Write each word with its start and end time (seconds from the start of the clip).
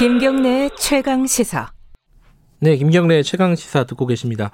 김경래 0.00 0.70
최강 0.78 1.26
시사. 1.26 1.72
네, 2.60 2.78
김경래 2.78 3.22
최강 3.22 3.54
시사 3.54 3.84
듣고 3.84 4.06
계십니다. 4.06 4.50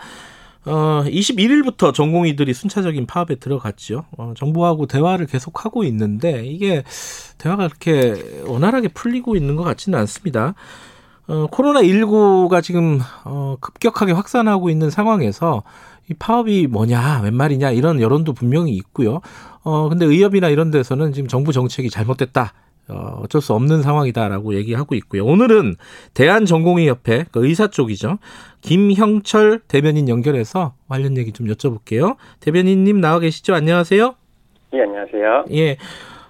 어, 0.65 1.05
21일부터 1.07 1.95
전공의들이 1.95 2.53
순차적인 2.53 3.07
파업에 3.07 3.37
들어갔죠. 3.37 4.07
어, 4.19 4.33
정부하고 4.37 4.87
대화를 4.87 5.27
계속하고 5.27 5.85
있는데 5.85 6.45
이게 6.45 6.83
대화가 7.39 7.69
그렇게 7.69 8.43
원활하게 8.45 8.89
풀리고 8.89 9.37
있는 9.37 9.55
것 9.55 9.63
같지는 9.63 9.97
않습니다. 10.01 10.55
어, 11.29 11.47
코로나19가 11.47 12.61
지금 12.61 12.99
어, 13.25 13.57
급격하게 13.61 14.11
확산하고 14.15 14.69
있는 14.69 14.91
상황에서 14.91 15.63
이 16.11 16.15
파업이 16.15 16.67
뭐냐, 16.67 17.21
웬 17.23 17.35
말이냐 17.35 17.71
이런 17.71 18.01
여론도 18.01 18.33
분명히 18.33 18.73
있고요. 18.73 19.21
어, 19.63 19.89
근데 19.89 20.07
의협이나 20.07 20.49
이런 20.49 20.73
데서는 20.73 21.13
지금 21.13 21.29
정부 21.29 21.53
정책이 21.53 21.89
잘못됐다. 21.89 22.53
어, 22.89 23.21
어쩔 23.23 23.41
수 23.41 23.53
없는 23.55 23.83
상황이다라고 23.83 24.55
얘기하고 24.55 24.95
있고요. 24.97 25.25
오늘은 25.25 25.75
대한전공의협회 26.15 27.27
그 27.33 27.47
의사 27.47 27.69
쪽이죠. 27.69 28.19
김형철 28.61 29.61
대변인 29.69 30.09
연결해서 30.09 30.75
관련 30.89 31.17
얘기 31.17 31.33
좀 31.33 31.47
여쭤볼게요. 31.49 32.17
대변인님 32.41 33.01
나와 33.01 33.19
계시죠? 33.19 33.55
안녕하세요. 33.55 34.15
예, 34.75 34.83
안녕하세요. 34.83 35.45
예. 35.53 35.77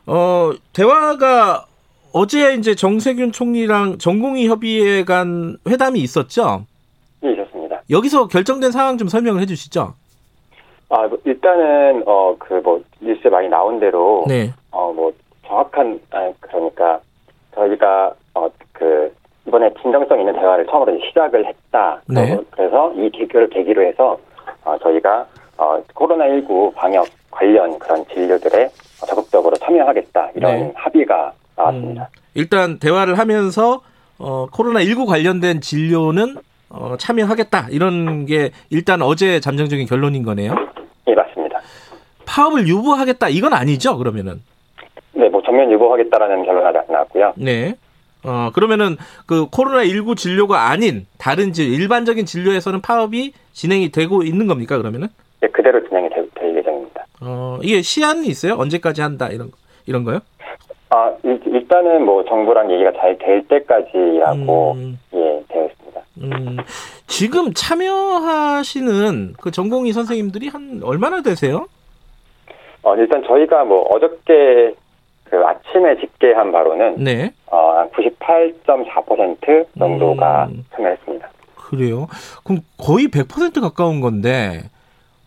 어, 0.07 0.53
대화가 0.73 1.67
어제 2.13 2.55
이제 2.55 2.75
정세균 2.75 3.33
총리랑 3.33 3.99
전공의 3.99 4.47
협의회 4.49 5.05
간 5.05 5.59
회담이 5.69 6.01
있었죠? 6.01 6.65
예, 7.25 7.33
있었습니다. 7.33 7.83
여기서 7.91 8.29
결정된 8.29 8.71
상황 8.73 8.97
좀 8.97 9.09
설명을 9.09 9.41
해 9.43 9.47
주시죠. 9.47 9.95
아, 10.89 11.07
뭐 11.09 11.19
일단은 11.25 12.05
어 12.07 12.37
그 12.39 12.61
뭐 12.63 12.83
뉴스에 13.01 13.29
많이 13.31 13.49
나온 13.49 13.81
대로 13.81 14.25
네. 14.29 14.55
어뭐 14.71 15.13
정확한 15.47 16.01
아 16.11 16.31
그러니까 16.41 17.01
저희가 17.55 18.15
어 18.35 18.49
그 18.79 19.13
이번에 19.47 19.71
진정성 19.81 20.21
있는 20.21 20.35
대화를 20.35 20.67
처음으로 20.67 20.99
시작을 21.09 21.47
했다. 21.47 22.01
네. 22.09 22.39
그래서 22.51 22.93
이 22.95 23.09
계기를 23.11 23.49
계기로 23.49 23.83
해서 23.83 24.19
어 24.65 24.77
저희가 24.79 25.27
어 25.57 25.81
코로나19 25.95 26.75
방역 26.75 27.07
관련 27.31 27.79
그런 27.79 28.05
진료들에 28.07 28.69
적극적으로 29.07 29.57
참여하겠다 29.57 30.31
이런 30.35 30.53
네. 30.55 30.73
합의가 30.75 31.33
나왔습니다. 31.57 32.09
일단 32.35 32.79
대화를 32.79 33.19
하면서 33.19 33.81
어, 34.19 34.47
코로나19 34.49 35.07
관련된 35.07 35.61
진료는 35.61 36.37
어, 36.69 36.97
참여하겠다 36.99 37.69
이런 37.71 38.27
게 38.27 38.51
일단 38.71 39.01
어제 39.01 39.41
잠정적인 39.41 39.87
결론인 39.87 40.23
거네요. 40.23 40.55
예, 41.07 41.15
맞습니다. 41.15 41.61
파업을 42.27 42.67
유보하겠다 42.67 43.29
이건 43.29 43.55
아니죠 43.55 43.97
그러면은. 43.97 44.43
네, 45.17 45.29
뭐 45.31 45.43
전면 45.43 45.71
유보하겠다라는 45.73 46.45
결론이 46.45 46.79
나왔고요. 46.89 47.33
네. 47.37 47.75
어 48.25 48.51
그러면은 48.55 48.97
그 49.27 49.47
코로나19 49.51 50.17
진료가 50.17 50.69
아닌 50.69 51.07
다른 51.19 51.53
질 51.53 51.73
일반적인 51.73 52.27
진료에서는 52.27 52.81
파업이 52.81 53.33
진행이 53.53 53.91
되고 53.93 54.23
있는 54.23 54.47
겁니까 54.47 54.77
그러면은? 54.79 55.09
예, 55.43 55.47
그대로 55.49 55.87
진행이 55.87 56.09
될, 56.11 56.29
될 56.35 56.57
예정입니다. 56.57 57.05
어 57.21 57.59
이게 57.63 57.83
시한이 57.83 58.27
있어요? 58.27 58.55
언제까지 58.55 59.01
한다 59.01 59.29
이런 59.29 59.51
거 59.51 59.57
이런 59.87 60.03
거요? 60.05 60.21
아, 60.91 61.13
일, 61.25 61.41
일단은 61.47 62.05
뭐 62.05 62.25
정부랑 62.25 62.71
얘기가 62.73 62.93
잘 62.93 63.17
될 63.19 63.47
때까지라고 63.49 64.73
음. 64.73 64.99
예, 65.15 65.43
되어 65.49 65.67
있습니다. 65.67 66.01
음, 66.23 66.57
지금 67.07 67.53
참여하시는 67.55 69.35
그 69.41 69.51
전공의 69.51 69.93
선생님들이 69.93 70.49
한 70.49 70.81
얼마나 70.83 71.23
되세요? 71.23 71.67
어, 72.83 72.95
일단 72.97 73.23
저희가 73.27 73.65
뭐 73.65 73.83
어저께 73.91 74.75
그 75.31 75.37
아침에 75.45 75.99
집계한 76.01 76.53
바로는 76.53 76.97
네. 77.03 77.33
어, 77.47 77.89
한98.4% 77.93 79.67
정도가 79.79 80.47
음. 80.51 80.65
참여했습니다. 80.75 81.29
그래요? 81.57 82.07
그럼 82.45 82.61
거의 82.79 83.09
100% 83.09 83.61
가까운 83.61 84.01
건데, 84.01 84.71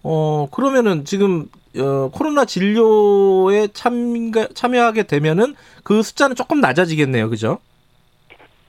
어, 0.03 0.47
그러면은 0.51 1.03
지금, 1.03 1.47
어, 1.77 2.09
코로나 2.13 2.45
진료에 2.45 3.67
참가, 3.73 4.47
참여하게 4.53 5.03
되면은 5.03 5.55
그 5.83 6.01
숫자는 6.01 6.35
조금 6.35 6.61
낮아지겠네요. 6.61 7.29
그죠? 7.29 7.59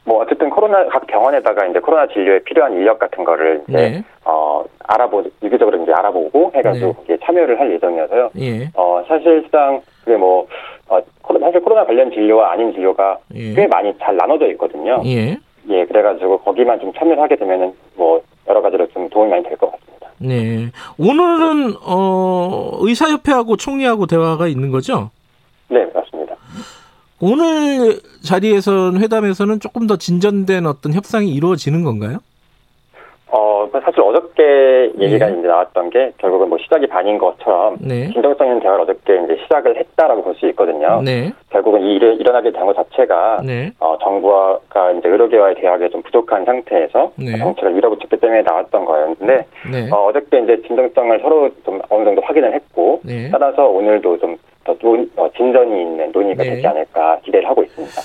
뭐 0.04 0.22
어쨌든 0.22 0.50
코로나 0.50 0.86
각 0.88 1.06
병원에다가 1.06 1.66
이제 1.66 1.78
코로나 1.78 2.06
진료에 2.06 2.40
필요한 2.40 2.72
인력 2.72 2.98
같은 2.98 3.22
거를 3.24 3.62
이제 3.68 3.72
네. 3.90 4.04
어 4.24 4.64
알아보 4.88 5.22
유기적으로 5.42 5.82
이제 5.82 5.92
알아보고 5.92 6.52
해가지고 6.54 6.86
네. 6.86 6.92
거기에 6.94 7.18
참여를 7.24 7.60
할 7.60 7.70
예정이어서요. 7.72 8.30
예. 8.40 8.70
어 8.74 9.04
사실상 9.06 9.80
그게 10.04 10.16
뭐 10.16 10.46
어, 10.88 10.98
사실 11.40 11.60
코로나 11.60 11.84
관련 11.84 12.10
진료와 12.10 12.52
아닌 12.52 12.72
진료가 12.72 13.18
예. 13.34 13.54
꽤 13.54 13.66
많이 13.66 13.92
잘 13.98 14.16
나눠져 14.16 14.46
있거든요. 14.52 15.02
예. 15.04 15.36
예, 15.68 15.84
그래가지고 15.84 16.38
거기만 16.40 16.80
좀 16.80 16.92
참여를 16.94 17.22
하게 17.22 17.36
되면은 17.36 17.72
뭐 17.94 18.22
여러 18.48 18.62
가지로 18.62 18.86
좀 18.88 19.08
도움이 19.10 19.30
많이 19.30 19.42
될 19.44 19.56
것 19.58 19.70
같습니다. 19.70 20.08
네. 20.18 20.70
오늘은, 20.98 21.74
어, 21.86 22.72
의사협회하고 22.80 23.56
총리하고 23.56 24.06
대화가 24.06 24.48
있는 24.48 24.70
거죠? 24.70 25.10
오늘 27.22 28.00
자리에서는, 28.26 29.00
회담에서는 29.02 29.60
조금 29.60 29.86
더 29.86 29.96
진전된 29.96 30.66
어떤 30.66 30.92
협상이 30.94 31.28
이루어지는 31.28 31.84
건가요? 31.84 32.18
어, 33.32 33.68
사실 33.72 34.00
어저께 34.00 34.92
얘기가 34.98 35.26
네. 35.28 35.38
이제 35.38 35.46
나왔던 35.46 35.90
게 35.90 36.12
결국은 36.18 36.48
뭐 36.48 36.58
시작이 36.58 36.88
반인 36.88 37.16
것처럼 37.18 37.76
네. 37.80 38.08
진정성 38.12 38.46
있는 38.48 38.60
대화를 38.60 38.82
어저께 38.82 39.20
이제 39.24 39.36
시작을 39.44 39.76
했다라고 39.76 40.22
볼 40.24 40.34
수 40.34 40.48
있거든요. 40.48 41.00
네. 41.04 41.30
결국은 41.50 41.82
이 41.82 41.94
일이 41.94 42.16
일어나게 42.16 42.50
된 42.50 42.64
것 42.64 42.74
자체가 42.74 43.42
네. 43.44 43.70
어, 43.78 43.96
정부가 44.02 44.58
이제 44.98 45.08
의료계와의 45.08 45.56
대화가 45.56 45.88
좀 45.90 46.02
부족한 46.02 46.44
상태에서 46.46 47.12
네. 47.16 47.36
정책을 47.38 47.72
밀어붙였기 47.72 48.16
때문에 48.16 48.42
나왔던 48.42 48.84
거였는데 48.84 49.46
네. 49.70 49.90
어, 49.92 50.06
어저께 50.06 50.40
이제 50.40 50.62
진정성을 50.66 51.20
서로 51.20 51.50
좀 51.64 51.80
어느 51.90 52.04
정도 52.04 52.22
확인을 52.22 52.54
했고 52.54 53.00
네. 53.04 53.28
따라서 53.30 53.66
오늘도 53.68 54.18
좀 54.18 54.36
더 54.64 54.74
진전이 55.36 55.82
있는 55.82 56.12
논의가 56.12 56.42
네. 56.42 56.54
되지 56.54 56.66
않을까 56.66 57.20
기대를 57.24 57.48
하고 57.48 57.62
있습니다. 57.62 58.00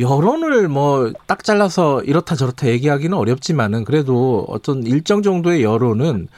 여론을 0.00 0.68
뭐 0.68 1.10
딱 1.26 1.42
잘라서 1.44 2.02
이렇다 2.02 2.36
저렇다 2.36 2.68
얘기하기는 2.68 3.16
어렵지만은 3.16 3.84
그래도 3.84 4.44
어떤 4.48 4.82
일정 4.84 5.22
정도의 5.22 5.62
여론은 5.62 6.28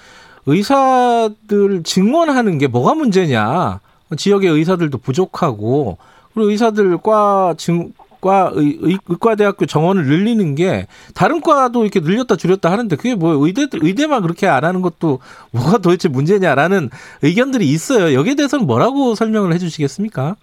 의사들 0.46 1.82
증원하는 1.84 2.58
게 2.58 2.66
뭐가 2.66 2.94
문제냐. 2.94 3.80
지역의 4.16 4.50
의사들도 4.50 4.98
부족하고 4.98 5.98
그리고 6.34 6.50
의사들과 6.50 7.54
증, 7.56 7.92
과 7.92 7.99
의, 8.54 8.78
의, 8.80 8.98
의과대학교 9.06 9.66
정원을 9.66 10.06
늘리는 10.06 10.54
게 10.54 10.86
다른 11.14 11.40
과도 11.40 11.82
이렇게 11.82 12.00
늘렸다 12.00 12.36
줄였다 12.36 12.70
하는데 12.70 12.94
그게 12.96 13.14
뭐 13.14 13.46
의대들 13.46 13.80
의대만 13.82 14.22
그렇게 14.22 14.46
안 14.46 14.64
하는 14.64 14.82
것도 14.82 15.20
뭐가 15.52 15.78
도대체 15.78 16.08
문제냐라는 16.08 16.90
의견들이 17.22 17.68
있어요. 17.68 18.14
여기에 18.14 18.34
대해서는 18.34 18.66
뭐라고 18.66 19.14
설명을 19.14 19.52
해주시겠습니까? 19.54 20.36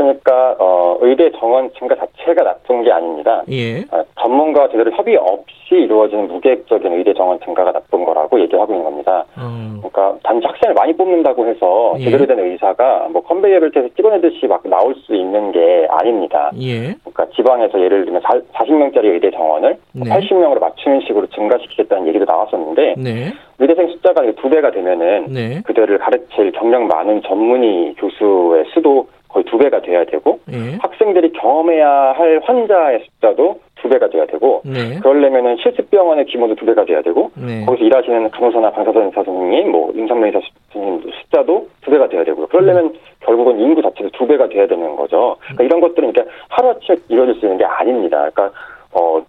그러니까 0.00 0.56
어, 0.58 0.96
의대 1.00 1.30
정원 1.32 1.70
증가 1.78 1.94
자체가 1.94 2.42
나쁜 2.42 2.82
게 2.82 2.90
아닙니다. 2.90 3.42
예. 3.50 3.80
어, 3.90 4.02
전문가와 4.18 4.68
제대로 4.68 4.90
협의 4.92 5.16
없이 5.16 5.74
이루어지는 5.74 6.28
무계획적인 6.28 6.92
의대 6.92 7.12
정원 7.12 7.38
증가가 7.40 7.70
나쁜 7.70 8.04
거라고 8.04 8.40
얘기하고 8.40 8.72
있는 8.72 8.84
겁니다. 8.84 9.24
어, 9.36 9.76
그러니까 9.78 10.16
단지 10.22 10.46
학생을 10.46 10.74
많이 10.74 10.94
뽑는다고 10.94 11.46
해서 11.46 11.94
예. 11.98 12.04
제대로 12.04 12.26
된 12.26 12.38
의사가 12.38 13.08
뭐 13.12 13.22
컨베이어 13.22 13.60
벨트에서 13.60 13.88
찍어내듯이 13.94 14.46
막 14.46 14.62
나올 14.64 14.94
수 14.94 15.14
있는 15.14 15.52
게 15.52 15.86
아닙니다. 15.90 16.50
예. 16.58 16.94
그러니까 17.04 17.26
지방에서 17.36 17.78
예를 17.80 18.06
들면 18.06 18.22
40명짜리 18.22 19.04
의대 19.04 19.30
정원을 19.30 19.76
네. 19.92 20.10
80명으로 20.10 20.60
맞추는 20.60 21.02
식으로 21.06 21.26
증가시키겠다는 21.26 22.08
얘기도 22.08 22.24
나왔었는데 22.24 22.94
네. 22.96 23.32
의대생 23.58 23.88
숫자가 23.88 24.22
두 24.40 24.48
배가 24.48 24.70
되면은 24.70 25.26
네. 25.28 25.62
그들을 25.66 25.98
가르칠 25.98 26.52
경력 26.52 26.84
많은 26.84 27.22
전문의 27.22 27.94
교수의 27.98 28.64
수도 28.72 29.06
두 29.50 29.58
배가 29.58 29.80
돼야 29.82 30.04
되고 30.04 30.38
예. 30.52 30.76
학생들이 30.80 31.32
경험해야 31.32 32.12
할 32.12 32.40
환자의 32.44 33.00
숫자도 33.00 33.60
두 33.82 33.88
배가 33.88 34.08
돼야 34.08 34.24
되고 34.26 34.62
네. 34.64 35.00
그러려면은 35.00 35.56
실습 35.56 35.90
병원의 35.90 36.26
규모도 36.26 36.54
두 36.54 36.64
배가 36.64 36.84
돼야 36.84 37.02
되고 37.02 37.32
네. 37.34 37.64
거기서 37.64 37.84
일하시는 37.84 38.30
간호사나 38.30 38.70
방사선사 38.70 39.24
선생님, 39.24 39.72
뭐 39.72 39.90
임상의사 39.92 40.40
선생님 40.72 41.10
숫자도 41.10 41.68
두 41.82 41.90
배가 41.90 42.08
돼야 42.08 42.22
되고요. 42.24 42.46
그러려면 42.46 42.94
결국은 43.20 43.58
인구 43.58 43.82
자체도 43.82 44.10
두 44.10 44.26
배가 44.26 44.48
돼야 44.48 44.66
되는 44.66 44.94
거죠. 44.96 45.36
그러니까 45.40 45.64
이런 45.64 45.80
것들은 45.80 46.12
그러니까 46.12 46.34
하루아침에 46.50 46.96
이루어질 47.08 47.34
수 47.34 47.46
있는 47.46 47.58
게 47.58 47.64
아닙니다. 47.64 48.30
그러니까 48.30 48.50
어. 48.92 49.22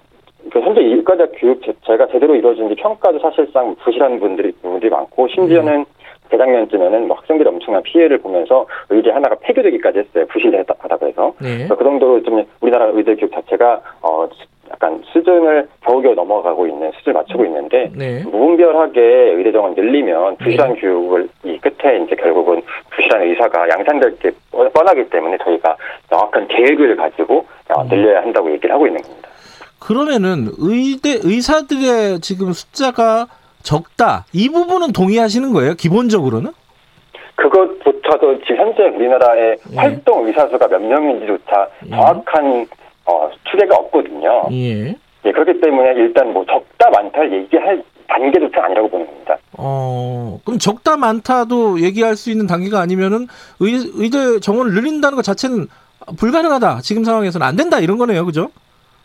그 0.49 0.59
현재 0.59 0.81
일과자 0.81 1.27
교육 1.35 1.61
자체가 1.63 2.07
제대로 2.07 2.35
이루어지는지 2.35 2.73
평가도 2.73 3.19
사실상 3.19 3.75
부실한 3.75 4.19
분들이 4.19 4.51
분들이 4.53 4.89
많고 4.89 5.27
심지어는 5.27 5.85
재작년쯤에는 6.31 7.07
뭐 7.07 7.17
학생들이 7.17 7.47
엄청난 7.47 7.83
피해를 7.83 8.17
보면서 8.19 8.65
의대 8.89 9.11
하나가 9.11 9.35
폐교되기까지 9.35 9.99
했어요. 9.99 10.25
부실하다고 10.29 11.07
해서. 11.07 11.33
네. 11.39 11.67
그 11.67 11.83
정도로 11.83 12.23
좀 12.23 12.43
우리나라 12.61 12.85
의대 12.87 13.15
교육 13.15 13.31
자체가 13.31 13.81
어 14.01 14.27
약간 14.71 15.01
수준을 15.11 15.67
겨우겨우 15.81 16.15
넘어가고 16.15 16.65
있는 16.65 16.91
수준을 16.97 17.13
맞추고 17.13 17.45
있는데 17.45 17.91
네. 17.93 18.23
무분별하게 18.23 19.01
의대 19.35 19.51
정원 19.51 19.75
늘리면 19.75 20.37
부실한 20.37 20.75
교육을 20.75 21.27
이 21.43 21.59
끝에 21.59 21.97
이제 21.99 22.15
결국은 22.15 22.61
부실한 22.89 23.23
의사가 23.23 23.69
양산될 23.69 24.17
게 24.19 24.31
뻔하기 24.51 25.09
때문에 25.09 25.37
저희가 25.43 25.75
명확한 26.09 26.47
계획을 26.47 26.95
가지고 26.95 27.45
어, 27.69 27.83
늘려야 27.83 28.21
한다고 28.21 28.51
얘기를 28.51 28.73
하고 28.73 28.87
있는 28.87 29.01
겁니다. 29.01 29.29
그러면은 29.79 30.47
의대 30.59 31.19
의사들의 31.21 32.19
지금 32.21 32.53
숫자가 32.53 33.27
적다 33.63 34.25
이 34.33 34.49
부분은 34.49 34.91
동의하시는 34.93 35.51
거예요? 35.53 35.73
기본적으로는? 35.75 36.51
그것조차도 37.35 38.41
지금 38.41 38.57
현재 38.57 38.83
우리나라의 38.83 39.57
예. 39.71 39.75
활동 39.75 40.27
의사 40.27 40.47
수가 40.47 40.67
몇 40.67 40.79
명인지조차 40.79 41.67
예. 41.87 41.89
정확한 41.89 42.67
어, 43.05 43.29
추계가 43.49 43.75
없거든요. 43.77 44.43
예. 44.51 44.95
예, 45.25 45.31
그렇기 45.31 45.59
때문에 45.59 45.93
일단 45.93 46.33
뭐 46.33 46.45
적다 46.45 46.89
많다를 46.89 47.31
얘기할 47.33 47.83
단계조차 48.07 48.65
아니라고 48.65 48.89
보는 48.89 49.05
겁니다. 49.05 49.37
어 49.57 50.39
그럼 50.43 50.59
적다 50.59 50.97
많다도 50.97 51.81
얘기할 51.81 52.15
수 52.15 52.29
있는 52.31 52.47
단계가 52.47 52.79
아니면은 52.79 53.27
의, 53.59 53.73
의대 53.95 54.39
정원을 54.39 54.73
늘린다는 54.73 55.15
것 55.15 55.23
자체는 55.23 55.67
불가능하다. 56.17 56.81
지금 56.81 57.03
상황에서는 57.03 57.45
안 57.45 57.55
된다 57.55 57.79
이런 57.79 57.97
거네요, 57.97 58.25
그죠? 58.25 58.49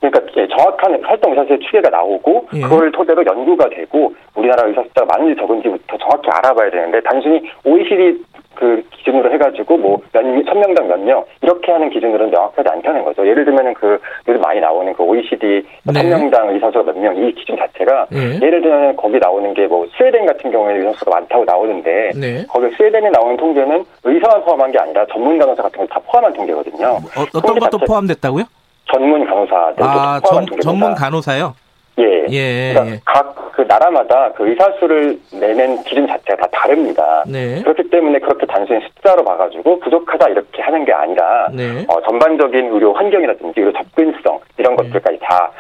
그러니까 0.01 0.21
예, 0.37 0.47
정확한 0.49 1.03
활동 1.05 1.33
의사 1.33 1.45
수의 1.47 1.59
추계가 1.61 1.89
나오고 1.91 2.49
예. 2.55 2.61
그걸 2.61 2.93
토대로 2.93 3.25
연구가 3.25 3.69
되고 3.71 4.13
우리나라 4.35 4.67
의사 4.69 4.83
숫자가 4.83 5.07
많은지 5.17 5.41
적은지부터 5.41 5.97
정확히 5.99 6.29
알아봐야 6.31 6.71
되는데 6.71 7.01
단순히 7.03 7.43
OECD 7.65 8.23
그 8.55 8.83
기준으로 8.91 9.31
해가지고 9.33 9.77
뭐 9.77 10.01
몇, 10.13 10.23
천 10.47 10.59
명당 10.61 10.89
몇 10.89 10.99
명 11.01 11.25
이렇게 11.43 11.73
하는 11.73 11.91
기준으로는 11.91 12.31
명확하지 12.31 12.67
않다는 12.71 13.05
거죠. 13.05 13.27
예를 13.27 13.45
들면은 13.45 13.75
그 13.75 13.99
요즘 14.29 14.41
많이 14.41 14.61
나오는 14.61 14.93
그 14.95 15.03
OECD 15.03 15.63
네. 15.85 15.93
천 15.93 16.09
명당 16.09 16.49
의사 16.51 16.71
수가 16.71 16.85
몇 16.85 16.97
명 16.97 17.17
이 17.17 17.33
기준 17.35 17.57
자체가 17.57 18.07
예. 18.13 18.47
예를 18.47 18.63
들면 18.63 18.97
거기 18.97 19.19
나오는 19.19 19.53
게 19.55 19.67
뭐 19.67 19.87
스웨덴 19.97 20.25
같은 20.27 20.51
경우에 20.51 20.77
의사 20.77 20.93
수가 20.93 21.11
많다고 21.11 21.45
나오는데 21.45 22.11
네. 22.19 22.45
거기 22.49 22.71
스웨덴에 22.77 23.11
나오는 23.11 23.37
통계는 23.37 23.85
의사만 24.05 24.43
포함한 24.45 24.73
게 24.73 24.79
아니라 24.79 25.05
전문 25.13 25.39
간호사 25.39 25.63
같은 25.63 25.79
걸 25.79 25.87
다 25.89 26.01
포함한 26.07 26.33
통계거든요. 26.35 26.87
어, 26.87 26.99
어떤 27.29 27.43
통계 27.43 27.61
것도 27.61 27.79
자체- 27.79 27.87
포함됐다고요? 27.87 28.45
전문 28.93 29.25
간호사들도 29.27 29.85
아, 29.85 30.21
전. 30.21 30.47
전문 30.63 30.95
간호사요? 30.95 31.55
예. 31.99 32.27
예. 32.29 32.73
그러니까 32.73 32.95
예. 32.95 33.01
각그 33.05 33.63
나라마다 33.63 34.33
그 34.33 34.49
의사 34.49 34.71
수를 34.79 35.19
내는 35.33 35.83
기준 35.85 36.07
자체가 36.07 36.47
다 36.47 36.49
다릅니다. 36.53 37.25
네. 37.27 37.63
그렇기 37.63 37.89
때문에 37.91 38.19
그렇게 38.19 38.47
단순히 38.47 38.81
숫자로 38.87 39.25
봐가지고 39.25 39.81
부족하다 39.81 40.29
이렇게 40.29 40.63
하는 40.63 40.85
게 40.85 40.93
아니라 40.93 41.49
네. 41.53 41.85
어, 41.89 42.01
전반적인 42.03 42.73
의료 42.73 42.93
환경이라든지 42.93 43.61
의료 43.61 43.73
접근성 43.73 44.39
이런 44.59 44.77
네. 44.77 44.85
것들까지 44.85 45.19
다 45.23 45.51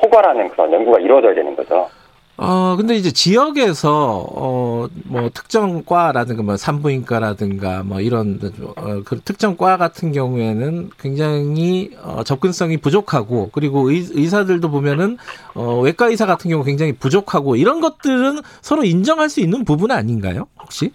포괄하는 0.00 0.48
그런 0.50 0.72
연구가 0.72 1.00
이루어져야 1.00 1.34
되는 1.34 1.56
거죠. 1.56 1.88
어, 2.38 2.76
근데 2.76 2.94
이제 2.96 3.12
지역에서, 3.12 4.26
어, 4.30 4.86
뭐, 5.06 5.30
특정 5.32 5.82
과라든가, 5.86 6.42
뭐, 6.42 6.56
산부인과라든가, 6.58 7.82
뭐, 7.82 8.00
이런, 8.00 8.38
어, 8.76 9.02
그 9.06 9.20
특정 9.20 9.56
과 9.56 9.78
같은 9.78 10.12
경우에는 10.12 10.90
굉장히, 11.00 11.90
어, 12.04 12.22
접근성이 12.24 12.76
부족하고, 12.76 13.48
그리고 13.52 13.90
의, 13.90 14.04
의사들도 14.12 14.70
보면은, 14.70 15.16
어, 15.54 15.80
외과 15.80 16.08
의사 16.08 16.26
같은 16.26 16.50
경우 16.50 16.62
굉장히 16.62 16.92
부족하고, 16.92 17.56
이런 17.56 17.80
것들은 17.80 18.40
서로 18.60 18.84
인정할 18.84 19.30
수 19.30 19.40
있는 19.40 19.64
부분 19.64 19.90
아닌가요? 19.90 20.46
혹시? 20.60 20.92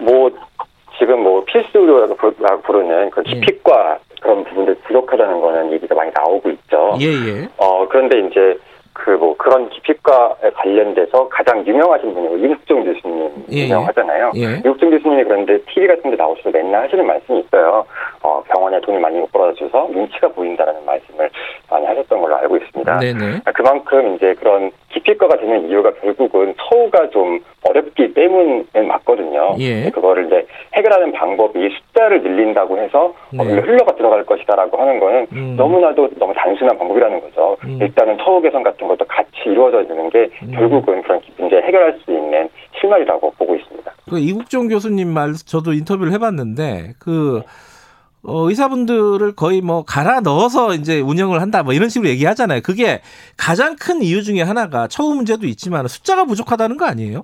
뭐 0.00 0.30
지금 0.98 1.22
뭐 1.22 1.44
필수 1.44 1.78
의료라고 1.78 2.16
부- 2.16 2.34
부르는 2.64 3.10
그 3.10 3.22
예. 3.26 3.34
기피과 3.34 3.98
그런 4.22 4.44
부분들 4.44 4.76
부족하다는 4.86 5.40
거는 5.42 5.72
얘기가 5.72 5.94
많이 5.94 6.10
나오고 6.14 6.50
있죠. 6.50 6.96
예, 7.00 7.06
예. 7.06 7.48
어, 7.58 7.86
그런데 7.88 8.18
이제 8.26 8.58
그 9.04 9.20
뭐 9.20 9.36
그런 9.36 9.68
기피과에 9.68 10.50
관련돼서 10.54 11.28
가장 11.28 11.64
유명하신 11.66 12.14
분이 12.14 12.28
뭐 12.28 12.36
이국종 12.38 12.84
교수님 12.84 13.30
예, 13.52 13.56
예. 13.56 13.64
유명하잖아요. 13.64 14.32
예. 14.36 14.58
이국종 14.64 14.90
교수님이 14.90 15.24
그런데 15.24 15.58
TV 15.64 15.86
같은 15.86 16.10
데 16.10 16.16
나오셔서 16.16 16.50
맨날 16.50 16.84
하시는 16.84 17.06
말씀이 17.06 17.40
있어요. 17.40 17.84
어, 18.22 18.42
병원에 18.48 18.80
돈을 18.80 19.00
많이 19.00 19.18
못 19.18 19.30
벌어줘서 19.32 19.88
눈치가 19.92 20.28
보인다라는 20.28 20.84
말씀을 20.86 21.30
많이 21.70 21.86
하셨던 21.86 22.20
걸로 22.20 22.36
알고 22.36 22.56
있습니다. 22.56 22.98
네네. 22.98 23.40
아, 23.44 23.52
그만큼 23.52 24.16
이제 24.16 24.34
그런 24.34 24.70
기피과가 25.10 25.36
되는 25.38 25.68
이유가 25.68 25.92
결국은 25.94 26.54
처우가 26.56 27.10
좀 27.10 27.40
어렵기 27.62 28.14
때문에 28.14 28.82
맞거든요. 28.86 29.56
예. 29.58 29.90
그거를 29.90 30.26
이제 30.26 30.46
해결하는 30.74 31.12
방법이 31.12 31.58
숫자를 31.70 32.22
늘린다고 32.22 32.78
해서 32.78 33.14
어, 33.38 33.44
네. 33.44 33.60
흘러가 33.60 33.94
들어갈 33.96 34.24
것이다라고 34.24 34.76
하는 34.78 35.00
거는 35.00 35.26
음. 35.32 35.54
너무나도 35.56 36.10
너무 36.18 36.32
단순한 36.34 36.78
방법이라는 36.78 37.20
거죠. 37.20 37.56
음. 37.64 37.78
일단은 37.80 38.18
처우 38.18 38.40
개선 38.40 38.62
같은 38.62 38.86
것도 38.86 39.04
같이 39.06 39.30
이루어져야 39.46 39.86
되는 39.86 40.08
게 40.10 40.30
음. 40.42 40.52
결국은 40.52 41.02
그런 41.02 41.20
문제 41.36 41.56
해결할 41.56 41.98
수 42.04 42.10
있는 42.10 42.48
실마리라고 42.80 43.32
보고 43.38 43.54
있습니다. 43.54 43.92
그 44.08 44.18
이국종 44.18 44.68
교수님 44.68 45.08
말 45.08 45.32
저도 45.34 45.72
인터뷰를 45.72 46.12
해봤는데 46.12 46.94
그 46.98 47.42
어, 48.22 48.48
의사분들을 48.48 49.34
거의 49.34 49.60
뭐 49.60 49.82
갈아 49.82 50.20
넣어서 50.20 50.74
이제 50.74 51.00
운영을 51.00 51.40
한다 51.40 51.62
뭐 51.62 51.72
이런 51.72 51.88
식으로 51.88 52.10
얘기하잖아요. 52.10 52.60
그게 52.62 53.00
가장 53.38 53.76
큰 53.76 54.02
이유 54.02 54.22
중에 54.22 54.42
하나가 54.42 54.86
처우 54.88 55.14
문제도 55.14 55.46
있지만 55.46 55.86
숫자가 55.88 56.24
부족하다는 56.24 56.76
거 56.76 56.84
아니에요? 56.84 57.22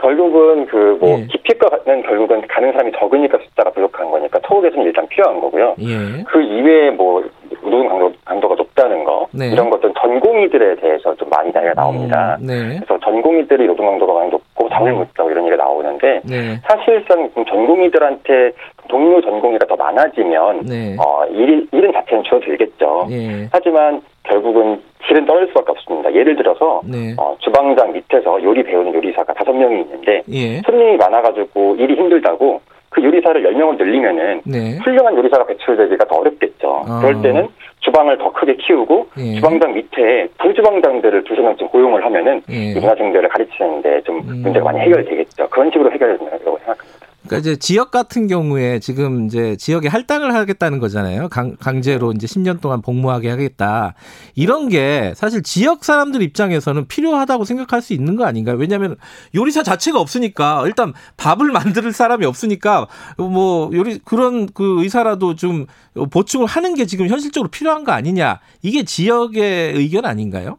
결국은 0.00 0.66
그뭐 0.66 1.20
예. 1.20 1.26
기피과는 1.26 2.02
결국은 2.02 2.46
가는 2.48 2.72
사람이 2.72 2.92
적으니까 2.98 3.38
숫자가 3.44 3.70
부족한 3.70 4.10
거니까 4.10 4.38
처우 4.46 4.60
개선이 4.60 4.84
일단 4.84 5.06
필요한 5.08 5.40
거고요. 5.40 5.76
예. 5.80 6.22
그 6.26 6.42
이외에 6.42 6.90
뭐 6.90 7.24
노동 7.62 7.88
강도, 7.88 8.12
강도가 8.24 8.54
높다는 8.54 9.04
거 9.04 9.26
네. 9.32 9.48
이런 9.50 9.70
것들은 9.70 9.94
전공의들에 9.98 10.76
대해서 10.76 11.14
좀 11.16 11.28
많이 11.30 11.50
이야기가 11.50 11.74
나옵니다. 11.74 12.36
음, 12.40 12.46
네. 12.46 12.80
그래서 12.84 12.98
전공의들이 13.02 13.66
노동 13.66 13.86
강도가 13.86 14.12
많이 14.14 14.30
높 14.30 14.42
고 14.74 14.78
잠을 14.78 14.92
음. 14.92 14.98
못 14.98 15.14
자고 15.16 15.30
이런 15.30 15.46
얘기가 15.46 15.62
나오는데 15.62 16.20
네. 16.24 16.60
사실상 16.68 17.30
좀 17.34 17.44
전공의들한테 17.44 18.52
동료 18.88 19.20
전공의가 19.20 19.66
더 19.66 19.76
많아지면 19.76 20.62
네. 20.66 20.96
어, 20.98 21.24
일, 21.26 21.66
일은 21.72 21.92
자체는 21.92 22.24
줄어들겠죠. 22.24 23.06
예. 23.10 23.48
하지만 23.52 24.02
결국은 24.24 24.80
질은 25.06 25.26
떨어질 25.26 25.48
수밖에 25.48 25.72
없습니다. 25.72 26.12
예를 26.14 26.36
들어서 26.36 26.80
네. 26.84 27.14
어, 27.18 27.36
주방장 27.40 27.92
밑에서 27.92 28.42
요리 28.42 28.62
배우는 28.62 28.94
요리사가 28.94 29.32
다섯 29.34 29.52
명이 29.52 29.82
있는데 29.82 30.22
예. 30.30 30.60
손님이 30.62 30.96
많아가지고 30.96 31.76
일이 31.76 31.94
힘들다고 31.94 32.60
그 32.94 33.02
요리사를 33.02 33.42
열 33.44 33.52
명을 33.54 33.76
늘리면은 33.76 34.42
네. 34.44 34.78
훌륭한 34.84 35.16
요리사가 35.16 35.44
배출되기가 35.46 36.04
더 36.04 36.16
어렵겠죠. 36.16 36.82
아. 36.86 37.00
그럴 37.00 37.20
때는 37.22 37.48
주방을 37.94 38.18
더 38.18 38.32
크게 38.32 38.56
키우고 38.56 39.06
예. 39.18 39.34
주방장 39.36 39.72
밑에 39.72 40.26
부주방장들을 40.38 41.22
두세 41.24 41.40
명쯤 41.40 41.68
고용을 41.68 42.04
하면은 42.04 42.42
예. 42.50 42.72
이 42.72 42.74
문화생들을 42.74 43.28
가르치는데 43.28 44.02
좀 44.02 44.18
음. 44.18 44.42
문제가 44.42 44.64
많이 44.64 44.80
해결되겠죠. 44.80 45.48
그런 45.48 45.70
식으로 45.70 45.92
해결된다고 45.92 46.58
생각합니다. 46.58 47.03
그러니까 47.26 47.38
이제 47.38 47.56
지역 47.56 47.90
같은 47.90 48.26
경우에 48.26 48.78
지금 48.80 49.24
이제 49.24 49.56
지역에 49.56 49.88
할당을 49.88 50.34
하겠다는 50.34 50.78
거잖아요. 50.78 51.28
강, 51.30 51.56
강제로 51.56 52.12
이제 52.12 52.26
10년 52.26 52.60
동안 52.60 52.82
복무하게 52.82 53.30
하겠다. 53.30 53.94
이런 54.34 54.68
게 54.68 55.12
사실 55.14 55.42
지역 55.42 55.84
사람들 55.84 56.20
입장에서는 56.20 56.86
필요하다고 56.86 57.44
생각할 57.44 57.80
수 57.80 57.94
있는 57.94 58.16
거 58.16 58.26
아닌가요? 58.26 58.56
왜냐하면 58.56 58.96
요리사 59.34 59.62
자체가 59.62 59.98
없으니까 59.98 60.64
일단 60.66 60.92
밥을 61.16 61.50
만들 61.52 61.90
사람이 61.92 62.26
없으니까 62.26 62.88
뭐 63.16 63.70
요리 63.72 63.98
그런 64.04 64.46
그 64.52 64.82
의사라도 64.82 65.34
좀 65.34 65.66
보충을 66.12 66.46
하는 66.46 66.74
게 66.74 66.84
지금 66.84 67.08
현실적으로 67.08 67.50
필요한 67.50 67.84
거 67.84 67.92
아니냐. 67.92 68.40
이게 68.62 68.84
지역의 68.84 69.74
의견 69.74 70.04
아닌가요? 70.04 70.58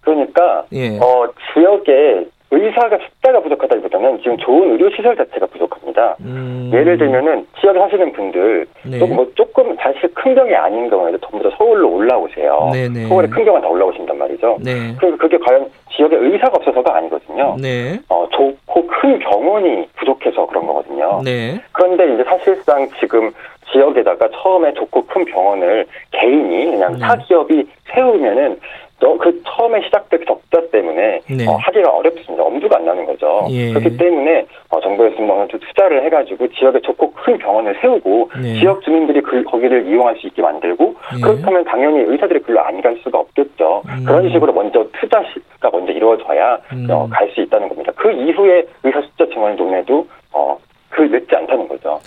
그러니까 0.00 0.64
예. 0.72 0.96
어, 0.98 1.28
지역에 1.52 2.30
의사가 2.50 2.98
숫자가 2.98 3.40
부족하다기보다는 3.40 4.18
지금 4.18 4.36
좋은 4.38 4.72
의료 4.72 4.88
시설 4.90 5.16
자체가 5.16 5.46
부족합니다. 5.46 6.16
음. 6.20 6.70
예를 6.72 6.96
들면은 6.96 7.46
지역에 7.60 7.78
사시는 7.78 8.12
분들 8.12 8.66
네. 8.86 8.98
조금 8.98 9.16
뭐 9.16 9.30
조금 9.34 9.76
사실 9.76 10.12
큰 10.14 10.34
병이 10.34 10.54
아닌 10.54 10.88
경우에도 10.88 11.18
전부 11.18 11.48
다 11.48 11.54
서울로 11.58 11.90
올라오세요. 11.90 12.70
네네. 12.72 13.06
서울에 13.08 13.28
큰 13.28 13.44
병원 13.44 13.60
다 13.60 13.68
올라오신단 13.68 14.16
말이죠. 14.16 14.58
네. 14.62 14.94
그래서 14.98 15.16
그게 15.18 15.36
과연 15.38 15.70
지역에 15.94 16.16
의사가 16.16 16.56
없어서가 16.56 16.96
아니거든요. 16.96 17.56
네. 17.60 17.98
어, 18.08 18.26
좋고 18.30 18.86
큰 18.86 19.18
병원이 19.18 19.88
부족해서 19.96 20.46
그런 20.46 20.66
거거든요. 20.66 21.20
네. 21.24 21.60
그런데 21.72 22.14
이제 22.14 22.24
사실상 22.24 22.88
지금 22.98 23.30
지역에다가 23.72 24.28
처음에 24.30 24.72
좋고 24.72 25.04
큰 25.06 25.24
병원을 25.26 25.86
개인이 26.12 26.66
그냥 26.70 26.94
네. 26.94 26.98
사기업이 27.00 27.68
세우면은 27.92 28.58
너그 29.00 29.42
처음에 29.44 29.82
시작된 29.82 30.24
적자 30.26 30.60
때문에 30.72 31.17
네. 31.30 31.46
어, 31.46 31.56
하기가 31.56 31.90
어렵습니다. 31.90 32.42
엄두가 32.42 32.78
안 32.78 32.84
나는 32.86 33.04
거죠. 33.06 33.46
예. 33.50 33.72
그렇기 33.72 33.96
때문에 33.96 34.46
어, 34.70 34.80
정부에서 34.80 35.20
뭐좀 35.20 35.60
투자를 35.60 36.04
해가지고 36.04 36.48
지역에 36.52 36.80
좋고 36.80 37.12
큰 37.12 37.36
병원을 37.38 37.76
세우고 37.80 38.30
네. 38.42 38.58
지역 38.60 38.82
주민들이 38.82 39.20
그, 39.20 39.42
거기를 39.44 39.86
이용할 39.88 40.16
수 40.16 40.26
있게 40.26 40.40
만들고 40.42 40.94
예. 41.16 41.20
그렇다면 41.20 41.64
당연히 41.64 42.00
의사들이 42.00 42.40
글로 42.40 42.60
안 42.60 42.78
갈 42.80 42.96
수가 43.02 43.18
없겠죠. 43.18 43.82
음. 43.88 44.04
그런 44.04 44.30
식으로 44.30 44.52
먼저 44.52 44.86
투자가 45.00 45.70
먼저 45.72 45.92
이루어져야 45.92 46.58
음. 46.72 46.86
어, 46.90 47.08
갈 47.10 47.28
수 47.34 47.40
있다는 47.40 47.68
겁니다. 47.68 47.92
그 47.96 48.10
이후에 48.12 48.64
의사 48.84 49.00
숫자 49.02 49.26
증원을 49.32 49.56
논해도 49.56 50.06
어, 50.32 50.56
그 50.90 51.02
늦지 51.02 51.34
않다는 51.34 51.66
거죠. 51.68 51.98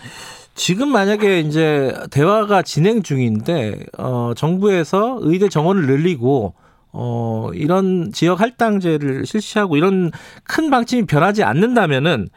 지금 0.54 0.90
만약에 0.90 1.40
이제 1.40 1.92
대화가 2.14 2.62
진행 2.62 3.02
중인데 3.04 3.74
어 3.98 4.34
정부에서 4.36 5.18
의대 5.22 5.48
정원을 5.50 5.88
늘리고 5.88 6.54
어 6.94 7.50
이런 7.54 8.12
지역 8.12 8.42
할당제를 8.42 9.26
실시하고 9.26 9.78
이런 9.78 10.12
큰 10.44 10.70
방침이 10.70 11.06
변하지 11.06 11.44
않는다면은 11.44 12.28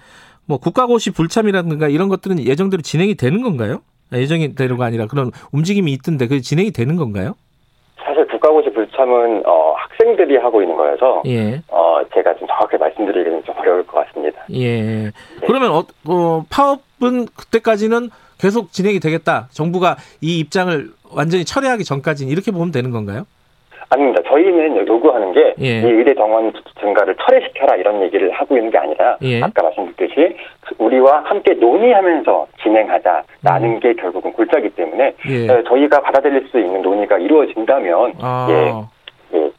뭐 0.47 0.59
국가고시 0.59 1.11
불참이라든가 1.11 1.89
이런 1.89 2.09
것들은 2.09 2.39
예정대로 2.41 2.83
진행이 2.83 3.15
되는 3.17 3.43
건가요? 3.43 3.81
예정이 4.13 4.55
되는 4.55 4.77
거 4.77 4.85
아니라 4.85 5.07
그런 5.07 5.31
움직임이 5.53 5.93
있던데 5.93 6.29
그 6.29 6.41
진행이 6.41 6.71
되는 6.71 6.97
건가요? 6.97 7.35
사실 8.05 8.27
국가고시 8.27 8.71
불참은 8.71 9.47
어, 9.47 9.75
학생들이 9.77 10.37
하고 10.37 10.61
있는 10.61 10.77
거여서 10.77 11.23
예. 11.27 11.63
어, 11.69 12.01
제가 12.15 12.35
좀 12.37 12.47
정확하게 12.47 12.77
말씀드리기는 12.77 13.45
좀 13.45 13.57
어려울 13.59 13.87
것 13.87 14.05
같습니다. 14.07 14.45
예. 14.53 15.11
그러면 15.47 15.73
어, 15.73 15.85
어, 16.07 16.45
파업은 16.51 17.27
그때까지는 17.35 18.11
계속 18.39 18.73
진행이 18.73 19.01
되겠다. 19.01 19.49
정부가 19.51 19.97
이 20.21 20.39
입장을 20.39 20.91
완전히 21.13 21.45
철회하기 21.45 21.85
전까지는 21.85 22.31
이렇게 22.31 22.51
보면 22.51 22.73
되는 22.73 22.91
건가요? 22.91 23.25
아닙니다. 23.95 24.21
저희는 24.27 24.87
요구하는 24.87 25.33
게이 25.33 25.55
예. 25.61 25.89
의대 25.89 26.15
정원 26.15 26.53
증가를 26.81 27.15
철회시켜라 27.17 27.77
이런 27.77 28.03
얘기를 28.03 28.31
하고 28.33 28.57
있는 28.57 28.71
게 28.71 28.79
아니라 28.79 29.17
예. 29.23 29.41
아까 29.41 29.63
말씀드렸듯이 29.63 30.37
우리와 30.79 31.23
함께 31.25 31.55
논의하면서 31.55 32.47
진행하자라는 32.63 33.69
음. 33.69 33.81
게 33.81 33.95
결국은 33.95 34.33
골자기 34.33 34.69
때문에 34.71 35.15
예. 35.29 35.49
어, 35.49 35.63
저희가 35.69 36.01
받아들일 36.01 36.49
수 36.51 36.59
있는 36.59 36.83
논의가 36.83 37.19
이루어진다면 37.19 38.15
아, 38.21 38.49
예. 38.51 39.39
예, 39.39 39.51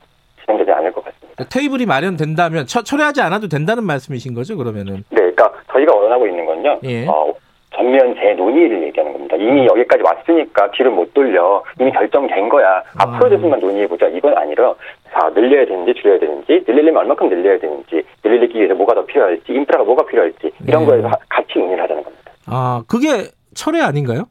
진행되지 0.43 0.71
않을 0.71 0.91
것 0.91 1.03
같습니다. 1.05 1.45
테이블이 1.49 1.85
마련된다면 1.85 2.65
처, 2.65 2.83
철회하지 2.83 3.21
않아도 3.21 3.47
된다는 3.47 3.83
말씀이신 3.85 4.33
거죠? 4.33 4.57
그러면은 4.57 5.03
네, 5.09 5.31
그러니까 5.35 5.51
저희가 5.71 5.95
원하고 5.95 6.27
있는 6.27 6.45
건요. 6.45 6.79
예. 6.83 7.07
어, 7.07 7.33
전면 7.75 8.15
재논의를 8.15 8.83
얘기하는 8.83 9.13
겁니다. 9.13 9.35
이미 9.35 9.65
여기까지 9.67 10.03
왔으니까 10.03 10.71
뒤를 10.71 10.91
못 10.91 11.13
돌려. 11.13 11.63
이미 11.79 11.91
결정된 11.91 12.49
거야. 12.49 12.81
앞으로 12.97 13.29
대해서만 13.29 13.59
논의해보자. 13.59 14.07
이건 14.07 14.37
아니라 14.37 14.73
자, 15.13 15.29
늘려야 15.33 15.65
되는지 15.65 15.93
줄여야 16.01 16.19
되는지 16.19 16.63
늘리려면 16.67 16.97
얼마큼 17.03 17.29
늘려야 17.29 17.59
되는지 17.59 18.03
늘리기 18.23 18.57
위해서 18.57 18.73
뭐가 18.75 18.93
더 18.95 19.05
필요할지 19.05 19.43
인프라가 19.49 19.83
뭐가 19.83 20.05
필요할지 20.05 20.51
이런 20.67 20.83
예. 20.83 20.85
거에서 20.85 21.07
하- 21.07 21.15
같이 21.29 21.57
논의를 21.59 21.83
하자는 21.83 22.03
겁니다. 22.03 22.31
아 22.47 22.83
그게 22.87 23.29
철회 23.53 23.81
아닌가요? 23.81 24.25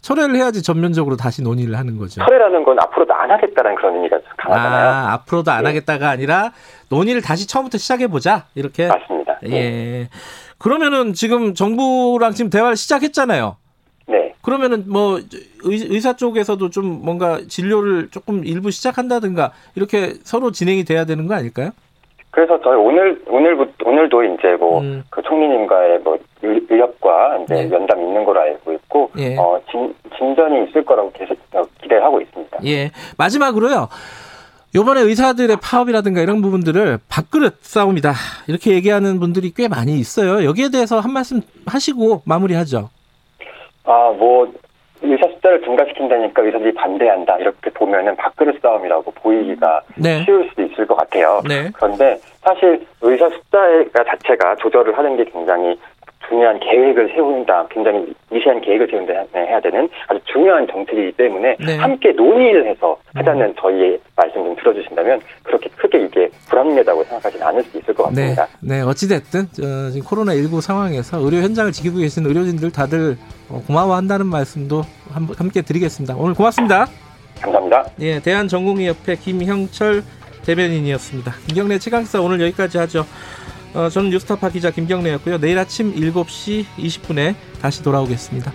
철회를 0.00 0.36
해야지 0.36 0.62
전면적으로 0.62 1.16
다시 1.16 1.42
논의를 1.42 1.76
하는 1.76 1.98
거죠. 1.98 2.22
철회라는 2.24 2.64
건 2.64 2.78
앞으로도 2.80 3.12
안 3.12 3.30
하겠다는 3.30 3.74
그런 3.74 3.96
의미가 3.96 4.18
강하잖아요. 4.36 4.88
아 4.88 5.12
앞으로도 5.14 5.50
안 5.50 5.64
예. 5.64 5.66
하겠다가 5.68 6.08
아니라 6.08 6.52
논의를 6.90 7.20
다시 7.20 7.46
처음부터 7.48 7.78
시작해 7.78 8.06
보자 8.06 8.44
이렇게. 8.54 8.86
맞습니다. 8.86 9.17
네. 9.42 9.50
예. 9.52 10.08
그러면은 10.58 11.12
지금 11.14 11.54
정부랑 11.54 12.32
지금 12.32 12.50
대화를 12.50 12.76
시작했잖아요. 12.76 13.56
네. 14.08 14.34
그러면은 14.42 14.84
뭐 14.88 15.16
의, 15.18 15.22
의사 15.88 16.16
쪽에서도 16.16 16.70
좀 16.70 17.04
뭔가 17.04 17.40
진료를 17.46 18.08
조금 18.10 18.44
일부 18.44 18.70
시작한다든가 18.70 19.52
이렇게 19.74 20.14
서로 20.24 20.50
진행이 20.50 20.84
돼야 20.84 21.04
되는 21.04 21.26
거 21.26 21.34
아닐까요? 21.34 21.70
그래서 22.30 22.60
저희 22.62 22.76
오늘 22.76 23.20
오늘부터 23.26 23.72
오늘도 23.88 24.22
이제 24.24 24.48
뭐 24.58 24.80
음. 24.80 25.02
그 25.10 25.22
총리님과의 25.22 25.98
뭐 26.00 26.18
의- 26.42 26.66
의협과 26.70 27.38
이제 27.44 27.54
네. 27.54 27.66
면담 27.68 28.00
있는 28.00 28.24
걸로 28.24 28.40
알고 28.40 28.72
있고 28.74 29.10
예. 29.18 29.36
어, 29.36 29.60
진, 29.70 29.92
진전이 30.16 30.68
있을 30.68 30.84
거라고 30.84 31.10
계속 31.12 31.36
어, 31.54 31.62
기대를 31.82 32.04
하고 32.04 32.20
있습니다. 32.20 32.58
예. 32.66 32.90
마지막으로요. 33.16 33.88
요번에 34.74 35.00
의사들의 35.00 35.56
파업이라든가 35.62 36.20
이런 36.20 36.42
부분들을 36.42 36.98
밥그릇 37.08 37.62
싸움이다. 37.62 38.12
이렇게 38.48 38.72
얘기하는 38.72 39.18
분들이 39.18 39.52
꽤 39.54 39.66
많이 39.66 39.98
있어요. 39.98 40.44
여기에 40.44 40.70
대해서 40.70 41.00
한 41.00 41.12
말씀 41.12 41.40
하시고 41.66 42.22
마무리하죠. 42.26 42.90
아, 43.84 44.12
뭐 44.18 44.52
의사 45.00 45.26
숫자를 45.28 45.62
증가시킨다니까 45.62 46.42
의사들이 46.42 46.74
반대한다 46.74 47.38
이렇게 47.38 47.70
보면은 47.70 48.16
밥그릇 48.16 48.60
싸움이라고 48.60 49.10
보이기가 49.12 49.80
네. 49.96 50.24
쉬울 50.24 50.48
수도 50.50 50.62
있을 50.62 50.86
것 50.86 50.96
같아요. 50.96 51.40
네. 51.48 51.70
그런데 51.72 52.18
사실 52.42 52.84
의사 53.00 53.28
숫자 53.30 53.58
자체가 53.94 54.56
조절을 54.56 54.98
하는 54.98 55.16
게 55.16 55.24
굉장히 55.24 55.78
중요한 56.28 56.60
계획을 56.60 57.12
세운다, 57.14 57.68
굉장히 57.70 58.12
미세한 58.30 58.60
계획을 58.60 58.88
세운다 58.90 59.12
해야 59.34 59.60
되는 59.60 59.88
아주 60.08 60.20
중요한 60.32 60.66
정책이기 60.66 61.12
때문에 61.12 61.56
네. 61.64 61.76
음. 61.76 61.80
함께 61.80 62.12
논의를 62.12 62.66
해서 62.68 62.96
하자는 63.14 63.54
저희의 63.60 63.98
말씀 64.16 64.44
좀 64.44 64.54
들어주신다면 64.56 65.20
그렇게 65.42 65.68
크게 65.76 66.04
이게 66.04 66.28
불합리하다고 66.48 67.04
생각하지는 67.04 67.46
않을 67.46 67.62
수 67.64 67.78
있을 67.78 67.94
것 67.94 68.12
네. 68.12 68.34
같습니다. 68.34 68.48
네. 68.60 68.80
어찌됐든, 68.82 69.40
어, 69.40 69.90
지금 69.90 70.06
코로나 70.06 70.34
19 70.34 70.60
상황에서 70.60 71.18
의료 71.18 71.38
현장을 71.38 71.72
지키고 71.72 71.98
계신 71.98 72.26
의료진들 72.26 72.70
다들 72.72 73.16
어, 73.48 73.62
고마워한다는 73.66 74.26
말씀도 74.26 74.82
한- 75.12 75.28
함께 75.36 75.62
드리겠습니다. 75.62 76.14
오늘 76.16 76.34
고맙습니다. 76.34 76.86
감사합니다. 77.40 77.84
예, 78.00 78.20
대한전공의협회 78.20 79.14
김형철 79.16 80.02
대변인이었습니다. 80.44 81.32
김경래 81.46 81.78
최강사 81.78 82.20
오늘 82.20 82.40
여기까지 82.40 82.78
하죠. 82.78 83.04
어, 83.74 83.88
저는 83.88 84.10
뉴스타파 84.10 84.50
기자 84.50 84.70
김경래였고요. 84.70 85.38
내일 85.38 85.58
아침 85.58 85.94
7시 85.94 86.64
20분에 86.78 87.34
다시 87.60 87.82
돌아오겠습니다. 87.82 88.52